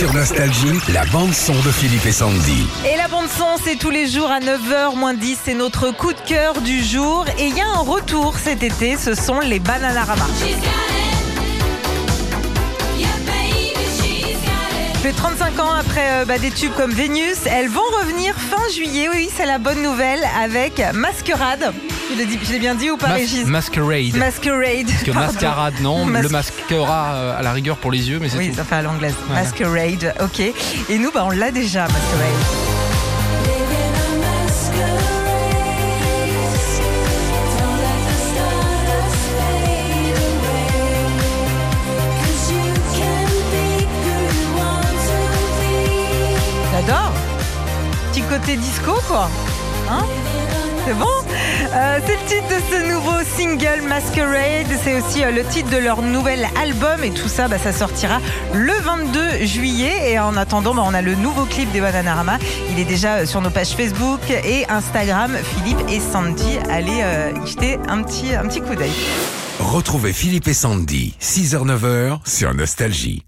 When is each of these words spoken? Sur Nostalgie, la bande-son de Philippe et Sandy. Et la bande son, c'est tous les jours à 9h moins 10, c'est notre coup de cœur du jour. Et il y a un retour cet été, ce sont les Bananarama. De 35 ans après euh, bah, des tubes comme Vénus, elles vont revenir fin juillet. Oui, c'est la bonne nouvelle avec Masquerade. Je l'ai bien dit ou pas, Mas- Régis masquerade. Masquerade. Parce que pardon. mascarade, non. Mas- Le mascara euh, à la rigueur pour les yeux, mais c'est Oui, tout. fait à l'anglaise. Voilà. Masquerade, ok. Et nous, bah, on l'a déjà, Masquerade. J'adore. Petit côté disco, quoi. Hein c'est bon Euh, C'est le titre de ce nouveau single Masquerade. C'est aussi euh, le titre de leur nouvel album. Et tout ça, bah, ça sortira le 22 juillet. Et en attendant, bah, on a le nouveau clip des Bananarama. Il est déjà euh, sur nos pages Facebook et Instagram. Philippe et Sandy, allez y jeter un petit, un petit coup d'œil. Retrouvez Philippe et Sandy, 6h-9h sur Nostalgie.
Sur 0.00 0.14
Nostalgie, 0.14 0.80
la 0.94 1.04
bande-son 1.04 1.52
de 1.52 1.70
Philippe 1.70 2.06
et 2.06 2.12
Sandy. 2.12 2.66
Et 2.90 2.96
la 2.96 3.06
bande 3.08 3.28
son, 3.28 3.62
c'est 3.62 3.76
tous 3.76 3.90
les 3.90 4.08
jours 4.08 4.30
à 4.30 4.40
9h 4.40 4.96
moins 4.96 5.12
10, 5.12 5.38
c'est 5.44 5.52
notre 5.52 5.90
coup 5.90 6.14
de 6.14 6.20
cœur 6.20 6.62
du 6.62 6.82
jour. 6.82 7.26
Et 7.38 7.48
il 7.48 7.54
y 7.54 7.60
a 7.60 7.66
un 7.66 7.82
retour 7.82 8.38
cet 8.38 8.62
été, 8.62 8.96
ce 8.96 9.14
sont 9.14 9.40
les 9.40 9.58
Bananarama. 9.58 10.24
De 15.10 15.16
35 15.16 15.58
ans 15.58 15.72
après 15.72 16.06
euh, 16.12 16.24
bah, 16.24 16.38
des 16.38 16.50
tubes 16.50 16.72
comme 16.76 16.92
Vénus, 16.92 17.38
elles 17.46 17.68
vont 17.68 17.80
revenir 18.00 18.34
fin 18.34 18.62
juillet. 18.72 19.08
Oui, 19.12 19.28
c'est 19.34 19.46
la 19.46 19.58
bonne 19.58 19.82
nouvelle 19.82 20.20
avec 20.40 20.80
Masquerade. 20.94 21.72
Je 22.16 22.52
l'ai 22.52 22.58
bien 22.58 22.74
dit 22.74 22.90
ou 22.90 22.96
pas, 22.96 23.08
Mas- 23.08 23.14
Régis 23.20 23.44
masquerade. 23.46 24.14
Masquerade. 24.16 24.86
Parce 24.86 25.02
que 25.02 25.10
pardon. 25.10 25.26
mascarade, 25.32 25.74
non. 25.80 26.04
Mas- 26.04 26.22
Le 26.22 26.28
mascara 26.28 27.14
euh, 27.14 27.38
à 27.38 27.42
la 27.42 27.52
rigueur 27.52 27.76
pour 27.76 27.90
les 27.90 28.08
yeux, 28.10 28.18
mais 28.20 28.28
c'est 28.28 28.38
Oui, 28.38 28.50
tout. 28.52 28.62
fait 28.62 28.74
à 28.74 28.82
l'anglaise. 28.82 29.14
Voilà. 29.26 29.42
Masquerade, 29.42 30.14
ok. 30.20 30.40
Et 30.88 30.98
nous, 30.98 31.10
bah, 31.12 31.22
on 31.26 31.30
l'a 31.30 31.50
déjà, 31.50 31.82
Masquerade. 31.82 32.59
J'adore. 46.80 47.12
Petit 48.10 48.22
côté 48.22 48.56
disco, 48.56 48.92
quoi. 49.06 49.28
Hein 49.90 50.04
c'est 50.86 50.94
bon 50.94 51.04
Euh, 51.72 52.00
C'est 52.06 52.14
le 52.14 52.26
titre 52.26 52.48
de 52.48 52.60
ce 52.70 52.92
nouveau 52.92 53.18
single 53.36 53.82
Masquerade. 53.86 54.66
C'est 54.82 54.94
aussi 54.94 55.22
euh, 55.22 55.30
le 55.30 55.44
titre 55.44 55.68
de 55.70 55.76
leur 55.76 56.00
nouvel 56.00 56.48
album. 56.60 57.04
Et 57.04 57.10
tout 57.10 57.28
ça, 57.28 57.48
bah, 57.48 57.58
ça 57.58 57.72
sortira 57.72 58.18
le 58.54 58.72
22 58.72 59.44
juillet. 59.44 60.12
Et 60.12 60.18
en 60.18 60.36
attendant, 60.36 60.74
bah, 60.74 60.82
on 60.86 60.94
a 60.94 61.02
le 61.02 61.14
nouveau 61.16 61.44
clip 61.44 61.70
des 61.72 61.80
Bananarama. 61.82 62.38
Il 62.70 62.78
est 62.80 62.84
déjà 62.84 63.16
euh, 63.16 63.26
sur 63.26 63.42
nos 63.42 63.50
pages 63.50 63.74
Facebook 63.76 64.20
et 64.30 64.64
Instagram. 64.70 65.36
Philippe 65.54 65.80
et 65.90 66.00
Sandy, 66.00 66.58
allez 66.70 67.02
y 67.44 67.46
jeter 67.46 67.78
un 67.88 68.02
petit, 68.02 68.34
un 68.34 68.46
petit 68.46 68.62
coup 68.62 68.74
d'œil. 68.74 68.92
Retrouvez 69.58 70.14
Philippe 70.14 70.48
et 70.48 70.54
Sandy, 70.54 71.14
6h-9h 71.20 72.20
sur 72.24 72.54
Nostalgie. 72.54 73.22